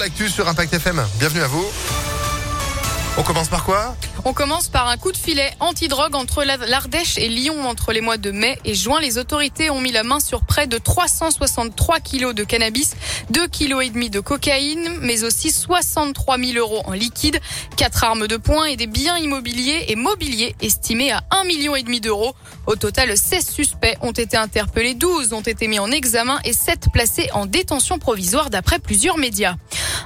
L'actu 0.00 0.28
sur 0.28 0.48
Impact 0.48 0.74
FM. 0.74 1.04
Bienvenue 1.18 1.40
à 1.40 1.48
vous. 1.48 1.66
On 3.16 3.24
commence 3.24 3.48
par 3.48 3.64
quoi? 3.64 3.96
On 4.24 4.32
commence 4.32 4.68
par 4.68 4.86
un 4.86 4.96
coup 4.96 5.10
de 5.10 5.16
filet 5.16 5.50
anti-drogue 5.58 6.14
entre 6.14 6.44
l'Ardèche 6.44 7.18
et 7.18 7.28
Lyon 7.28 7.68
entre 7.68 7.92
les 7.92 8.00
mois 8.00 8.16
de 8.16 8.30
mai 8.30 8.60
et 8.64 8.76
juin. 8.76 9.00
Les 9.00 9.18
autorités 9.18 9.70
ont 9.70 9.80
mis 9.80 9.90
la 9.90 10.04
main 10.04 10.20
sur 10.20 10.42
près 10.42 10.68
de 10.68 10.78
363 10.78 11.98
kilos 11.98 12.32
de 12.32 12.44
cannabis, 12.44 12.94
2 13.30 13.48
kilos 13.48 13.84
et 13.84 13.90
demi 13.90 14.08
de 14.08 14.20
cocaïne, 14.20 14.88
mais 15.00 15.24
aussi 15.24 15.50
63 15.50 16.38
000 16.38 16.58
euros 16.58 16.82
en 16.84 16.92
liquide, 16.92 17.40
4 17.76 18.04
armes 18.04 18.28
de 18.28 18.36
poing 18.36 18.66
et 18.66 18.76
des 18.76 18.86
biens 18.86 19.18
immobiliers 19.18 19.86
et 19.88 19.96
mobiliers 19.96 20.54
estimés 20.60 21.10
à 21.10 21.24
1 21.32 21.42
million 21.42 21.72
d'euros. 22.00 22.36
Au 22.66 22.76
total, 22.76 23.16
16 23.16 23.50
suspects 23.50 23.96
ont 24.00 24.12
été 24.12 24.36
interpellés, 24.36 24.94
12 24.94 25.32
ont 25.32 25.40
été 25.40 25.66
mis 25.66 25.80
en 25.80 25.90
examen 25.90 26.38
et 26.44 26.52
7 26.52 26.86
placés 26.92 27.30
en 27.32 27.46
détention 27.46 27.98
provisoire 27.98 28.48
d'après 28.48 28.78
plusieurs 28.78 29.18
médias. 29.18 29.56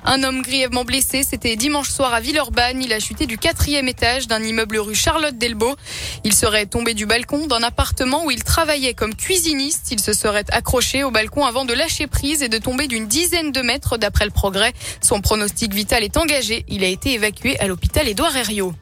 Un 0.05 0.25
homme 0.25 0.43
grièvement 0.43 0.85
blessé, 0.85 1.23
c'était 1.23 1.55
dimanche 1.55 1.89
soir 1.89 2.13
à 2.13 2.21
Villeurbanne. 2.21 2.83
Il 2.83 2.93
a 2.93 2.99
chuté 2.99 3.27
du 3.27 3.39
quatrième 3.39 3.87
étage 3.87 4.27
d'un 4.27 4.43
immeuble 4.43 4.79
rue 4.79 4.97
Charlotte 4.97 5.39
Delbo. 5.39 5.77
Il 6.25 6.35
serait 6.35 6.67
tombé 6.67 6.95
du 6.95 7.07
balcon 7.07 7.47
d'un 7.47 7.63
appartement 7.63 8.25
où 8.25 8.31
il 8.33 8.43
travaillait 8.43 8.95
comme 8.95 9.15
cuisiniste. 9.15 9.93
Il 9.93 10.01
se 10.01 10.13
serait 10.13 10.45
accroché 10.51 11.05
au 11.05 11.13
balcon 11.13 11.45
avant 11.45 11.65
de 11.65 11.73
lâcher 11.73 12.09
prise 12.09 12.43
et 12.43 12.49
de 12.49 12.59
tomber 12.59 12.89
d'une 12.89 13.07
dizaine 13.07 13.53
de 13.53 13.63
mètres 13.63 13.97
d'après 13.97 14.25
le 14.25 14.33
progrès. 14.33 14.73
Son 15.01 15.21
pronostic 15.21 15.73
vital 15.73 16.03
est 16.03 16.17
engagé. 16.17 16.65
Il 16.69 16.83
a 16.83 16.89
été 16.89 17.13
évacué 17.13 17.59
à 17.61 17.69
l'hôpital 17.69 18.09
Édouard 18.09 18.37
Herriot. 18.37 18.75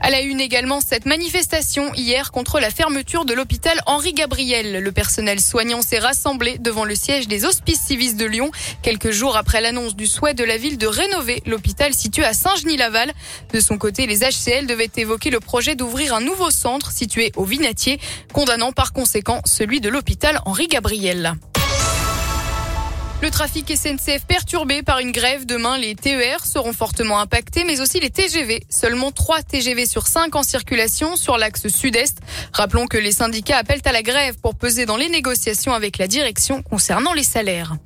À 0.00 0.10
la 0.10 0.20
une 0.20 0.40
également 0.40 0.80
cette 0.80 1.06
manifestation 1.06 1.92
hier 1.94 2.30
contre 2.30 2.60
la 2.60 2.70
fermeture 2.70 3.24
de 3.24 3.34
l'hôpital 3.34 3.80
Henri 3.86 4.12
Gabriel. 4.12 4.82
Le 4.82 4.92
personnel 4.92 5.40
soignant 5.40 5.82
s'est 5.82 5.98
rassemblé 5.98 6.58
devant 6.58 6.84
le 6.84 6.94
siège 6.94 7.28
des 7.28 7.44
Hospices 7.44 7.80
Civis 7.80 8.14
de 8.14 8.26
Lyon 8.26 8.50
quelques 8.82 9.10
jours 9.10 9.36
après 9.36 9.60
l'annonce 9.60 9.96
du 9.96 10.06
souhait 10.06 10.34
de 10.34 10.44
la 10.44 10.56
ville 10.56 10.78
de 10.78 10.86
rénover 10.86 11.42
l'hôpital 11.46 11.94
situé 11.94 12.24
à 12.24 12.34
Saint-Genis-Laval. 12.34 13.12
De 13.52 13.60
son 13.60 13.78
côté, 13.78 14.06
les 14.06 14.20
HCL 14.20 14.66
devaient 14.66 14.90
évoquer 14.96 15.30
le 15.30 15.40
projet 15.40 15.74
d'ouvrir 15.74 16.14
un 16.14 16.20
nouveau 16.20 16.50
centre 16.50 16.90
situé 16.90 17.32
au 17.36 17.44
Vinatier, 17.44 18.00
condamnant 18.32 18.72
par 18.72 18.92
conséquent 18.92 19.40
celui 19.44 19.80
de 19.80 19.88
l'hôpital 19.88 20.40
Henri 20.44 20.66
Gabriel. 20.66 21.34
Le 23.22 23.30
trafic 23.30 23.74
SNCF 23.74 24.26
perturbé 24.26 24.82
par 24.82 24.98
une 24.98 25.10
grève. 25.10 25.46
Demain, 25.46 25.78
les 25.78 25.94
TER 25.94 26.44
seront 26.44 26.74
fortement 26.74 27.20
impactés, 27.20 27.64
mais 27.64 27.80
aussi 27.80 27.98
les 27.98 28.10
TGV. 28.10 28.64
Seulement 28.68 29.12
3 29.12 29.42
TGV 29.42 29.86
sur 29.86 30.06
5 30.06 30.34
en 30.36 30.42
circulation 30.42 31.16
sur 31.16 31.38
l'axe 31.38 31.68
sud-est. 31.68 32.18
Rappelons 32.52 32.86
que 32.86 32.98
les 32.98 33.12
syndicats 33.12 33.56
appellent 33.56 33.80
à 33.86 33.92
la 33.92 34.02
grève 34.02 34.36
pour 34.42 34.54
peser 34.54 34.84
dans 34.84 34.98
les 34.98 35.08
négociations 35.08 35.72
avec 35.72 35.96
la 35.96 36.06
direction 36.06 36.62
concernant 36.62 37.14
les 37.14 37.22
salaires. 37.22 37.76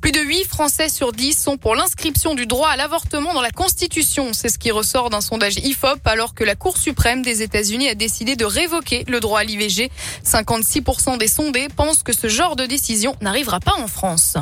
Plus 0.00 0.12
de 0.12 0.20
8 0.20 0.44
Français 0.44 0.88
sur 0.88 1.12
10 1.12 1.38
sont 1.38 1.58
pour 1.58 1.74
l'inscription 1.74 2.34
du 2.34 2.46
droit 2.46 2.70
à 2.70 2.76
l'avortement 2.76 3.34
dans 3.34 3.42
la 3.42 3.50
Constitution. 3.50 4.32
C'est 4.32 4.48
ce 4.48 4.58
qui 4.58 4.70
ressort 4.70 5.10
d'un 5.10 5.20
sondage 5.20 5.56
IFOP 5.56 6.06
alors 6.06 6.34
que 6.34 6.44
la 6.44 6.54
Cour 6.54 6.78
suprême 6.78 7.22
des 7.22 7.42
États-Unis 7.42 7.90
a 7.90 7.94
décidé 7.94 8.34
de 8.34 8.46
révoquer 8.46 9.04
le 9.08 9.20
droit 9.20 9.40
à 9.40 9.44
l'IVG. 9.44 9.90
56% 10.24 11.18
des 11.18 11.28
sondés 11.28 11.68
pensent 11.68 12.02
que 12.02 12.14
ce 12.14 12.28
genre 12.28 12.56
de 12.56 12.64
décision 12.64 13.14
n'arrivera 13.20 13.60
pas 13.60 13.74
en 13.78 13.88
France. 13.88 14.38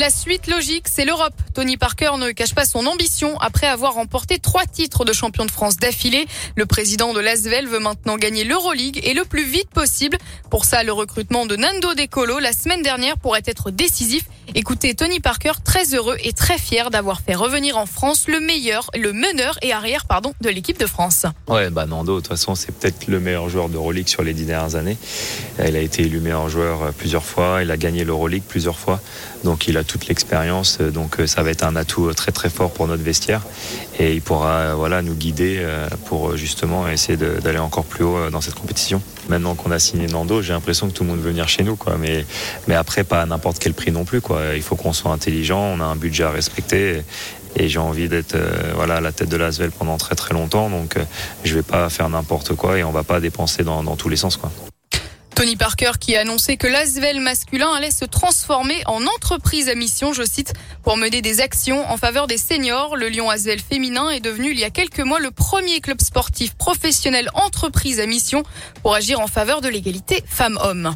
La 0.00 0.08
suite 0.08 0.46
logique, 0.46 0.88
c'est 0.88 1.04
l'Europe. 1.04 1.34
Tony 1.52 1.76
Parker 1.76 2.12
ne 2.18 2.30
cache 2.30 2.54
pas 2.54 2.64
son 2.64 2.86
ambition 2.86 3.38
après 3.38 3.66
avoir 3.66 3.92
remporté 3.92 4.38
trois 4.38 4.64
titres 4.64 5.04
de 5.04 5.12
champion 5.12 5.44
de 5.44 5.50
France 5.50 5.76
d'affilée. 5.76 6.26
Le 6.56 6.64
président 6.64 7.12
de 7.12 7.20
l'Asvel 7.20 7.68
veut 7.68 7.80
maintenant 7.80 8.16
gagner 8.16 8.44
l'Euroleague 8.44 8.98
et 9.04 9.12
le 9.12 9.26
plus 9.26 9.44
vite 9.44 9.68
possible. 9.68 10.16
Pour 10.50 10.64
ça, 10.64 10.84
le 10.84 10.92
recrutement 10.92 11.44
de 11.44 11.54
Nando 11.54 11.92
De 11.92 12.06
Colo 12.06 12.38
la 12.38 12.54
semaine 12.54 12.80
dernière 12.80 13.18
pourrait 13.18 13.42
être 13.44 13.70
décisif. 13.70 14.24
Écoutez, 14.54 14.94
Tony 14.94 15.20
Parker, 15.20 15.52
très 15.64 15.94
heureux 15.94 16.16
et 16.24 16.32
très 16.32 16.58
fier 16.58 16.90
d'avoir 16.90 17.20
fait 17.20 17.34
revenir 17.34 17.78
en 17.78 17.86
France 17.86 18.26
le 18.26 18.40
meilleur, 18.40 18.90
le 18.98 19.12
meneur 19.12 19.58
et 19.62 19.72
arrière, 19.72 20.06
pardon, 20.06 20.32
de 20.40 20.48
l'équipe 20.48 20.78
de 20.78 20.86
France. 20.86 21.24
Ouais, 21.48 21.70
bah 21.70 21.86
Nando, 21.86 22.16
de 22.16 22.20
toute 22.20 22.28
façon, 22.28 22.54
c'est 22.54 22.72
peut-être 22.72 23.06
le 23.06 23.20
meilleur 23.20 23.48
joueur 23.48 23.68
d'Euroleague 23.68 24.08
sur 24.08 24.22
les 24.22 24.34
dix 24.34 24.46
dernières 24.46 24.74
années. 24.74 24.96
Il 25.64 25.76
a 25.76 25.80
été 25.80 26.02
élu 26.02 26.20
meilleur 26.20 26.48
joueur 26.48 26.82
euh, 26.82 26.90
plusieurs 26.90 27.24
fois, 27.24 27.60
il 27.62 27.70
a 27.70 27.76
gagné 27.76 28.04
l'Euroleague 28.04 28.42
plusieurs 28.42 28.78
fois. 28.78 29.00
Donc 29.44 29.68
il 29.68 29.76
a 29.76 29.84
toute 29.84 30.06
l'expérience, 30.06 30.78
donc 30.78 31.20
euh, 31.20 31.26
ça 31.26 31.42
va 31.42 31.50
être 31.50 31.64
un 31.64 31.76
atout 31.76 32.12
très 32.12 32.32
très 32.32 32.50
fort 32.50 32.72
pour 32.72 32.86
notre 32.86 33.02
vestiaire 33.02 33.42
et 33.98 34.14
il 34.14 34.22
pourra 34.22 34.74
voilà 34.74 35.02
nous 35.02 35.14
guider 35.14 35.58
euh, 35.60 35.88
pour 36.06 36.36
justement 36.36 36.88
essayer 36.88 37.16
d'aller 37.16 37.58
encore 37.58 37.84
plus 37.84 38.04
haut 38.04 38.16
euh, 38.16 38.30
dans 38.30 38.40
cette 38.40 38.54
compétition. 38.54 39.02
Maintenant 39.30 39.54
qu'on 39.54 39.70
a 39.70 39.78
signé 39.78 40.08
Nando, 40.08 40.42
j'ai 40.42 40.52
l'impression 40.52 40.88
que 40.88 40.92
tout 40.92 41.04
le 41.04 41.10
monde 41.10 41.20
veut 41.20 41.30
venir 41.30 41.48
chez 41.48 41.62
nous 41.62 41.78
mais 42.66 42.74
après 42.74 43.04
pas 43.04 43.22
à 43.22 43.26
n'importe 43.26 43.60
quel 43.60 43.74
prix 43.74 43.92
non 43.92 44.04
plus. 44.04 44.20
Il 44.56 44.62
faut 44.62 44.74
qu'on 44.74 44.92
soit 44.92 45.12
intelligent, 45.12 45.60
on 45.60 45.80
a 45.80 45.84
un 45.84 45.94
budget 45.94 46.24
à 46.24 46.30
respecter 46.30 47.02
et 47.54 47.68
j'ai 47.68 47.78
envie 47.78 48.08
d'être 48.08 48.36
voilà 48.74 48.96
à 48.96 49.00
la 49.00 49.12
tête 49.12 49.28
de 49.28 49.36
l'Asvel 49.36 49.70
pendant 49.70 49.98
très 49.98 50.16
très 50.16 50.34
longtemps 50.34 50.68
donc 50.68 50.96
je 51.44 51.54
vais 51.54 51.62
pas 51.62 51.88
faire 51.90 52.08
n'importe 52.08 52.54
quoi 52.56 52.76
et 52.78 52.82
on 52.82 52.90
va 52.90 53.04
pas 53.04 53.20
dépenser 53.20 53.62
dans, 53.62 53.84
dans 53.84 53.96
tous 53.96 54.08
les 54.08 54.16
sens 54.16 54.36
quoi. 54.36 54.50
Tony 55.40 55.56
Parker 55.56 55.92
qui 55.98 56.16
a 56.16 56.20
annoncé 56.20 56.58
que 56.58 56.66
l'Asvel 56.66 57.18
masculin 57.18 57.72
allait 57.72 57.90
se 57.90 58.04
transformer 58.04 58.82
en 58.84 59.06
entreprise 59.06 59.70
à 59.70 59.74
mission, 59.74 60.12
je 60.12 60.22
cite, 60.22 60.52
pour 60.82 60.98
mener 60.98 61.22
des 61.22 61.40
actions 61.40 61.90
en 61.90 61.96
faveur 61.96 62.26
des 62.26 62.36
seniors. 62.36 62.94
Le 62.94 63.08
Lyon 63.08 63.30
Asvel 63.30 63.58
féminin 63.58 64.10
est 64.10 64.20
devenu 64.20 64.50
il 64.50 64.58
y 64.58 64.64
a 64.64 64.70
quelques 64.70 65.00
mois 65.00 65.18
le 65.18 65.30
premier 65.30 65.80
club 65.80 65.98
sportif 66.02 66.52
professionnel 66.56 67.30
entreprise 67.32 68.00
à 68.00 68.06
mission 68.06 68.42
pour 68.82 68.94
agir 68.94 69.18
en 69.20 69.28
faveur 69.28 69.62
de 69.62 69.70
l'égalité 69.70 70.22
femmes-hommes. 70.26 70.94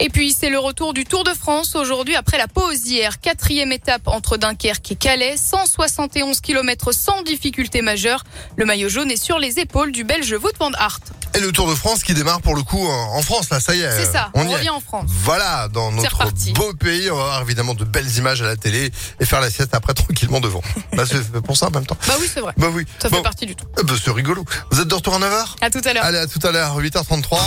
Et 0.00 0.08
puis 0.08 0.32
c'est 0.32 0.50
le 0.50 0.58
retour 0.58 0.92
du 0.92 1.04
Tour 1.04 1.22
de 1.22 1.32
France 1.32 1.76
aujourd'hui 1.76 2.16
après 2.16 2.38
la 2.38 2.48
pause 2.48 2.90
hier. 2.90 3.20
Quatrième 3.20 3.70
étape 3.70 4.08
entre 4.08 4.36
Dunkerque 4.36 4.90
et 4.90 4.96
Calais, 4.96 5.36
171 5.36 6.40
km 6.40 6.90
sans 6.90 7.22
difficulté 7.22 7.82
majeure. 7.82 8.24
Le 8.56 8.64
maillot 8.64 8.88
jaune 8.88 9.12
est 9.12 9.22
sur 9.22 9.38
les 9.38 9.60
épaules 9.60 9.92
du 9.92 10.02
Belge 10.02 10.32
Wout 10.32 10.58
van 10.58 10.72
Aert. 10.72 10.98
Et 11.36 11.40
le 11.40 11.52
Tour 11.52 11.68
de 11.68 11.74
France 11.74 12.02
qui 12.02 12.14
démarre 12.14 12.40
pour 12.40 12.54
le 12.54 12.62
coup 12.62 12.86
en 12.86 13.20
France, 13.20 13.50
là, 13.50 13.60
ça 13.60 13.74
y 13.74 13.80
est. 13.80 13.90
C'est 13.90 14.10
ça, 14.10 14.30
on, 14.34 14.48
revient 14.48 14.70
en 14.70 14.80
France. 14.80 15.04
Voilà, 15.06 15.68
dans 15.68 15.92
notre 15.92 16.24
beau 16.54 16.72
pays, 16.72 17.10
on 17.10 17.16
va 17.16 17.22
avoir 17.22 17.42
évidemment 17.42 17.74
de 17.74 17.84
belles 17.84 18.10
images 18.16 18.40
à 18.40 18.46
la 18.46 18.56
télé 18.56 18.90
et 19.20 19.24
faire 19.26 19.40
la 19.40 19.50
sieste 19.50 19.74
après 19.74 19.92
tranquillement 19.94 20.40
devant. 20.40 20.62
bah, 20.94 21.04
c'est 21.06 21.42
pour 21.42 21.56
ça 21.56 21.66
en 21.66 21.70
même 21.70 21.84
temps. 21.84 21.98
Bah 22.06 22.14
oui, 22.18 22.30
c'est 22.32 22.40
vrai. 22.40 22.54
Bah 22.56 22.68
oui. 22.72 22.86
Ça 23.00 23.10
fait 23.10 23.22
partie 23.22 23.44
du 23.44 23.54
tout. 23.54 23.66
Bah, 23.76 23.94
c'est 24.02 24.10
rigolo. 24.10 24.44
Vous 24.70 24.80
êtes 24.80 24.88
de 24.88 24.94
retour 24.94 25.14
à 25.14 25.18
9h 25.18 25.56
À 25.60 25.70
tout 25.70 25.80
à 25.84 25.92
l'heure. 25.92 26.04
Allez, 26.04 26.18
à 26.18 26.26
tout 26.26 26.40
à 26.42 26.50
l'heure, 26.50 26.80
8h33. 26.80 27.38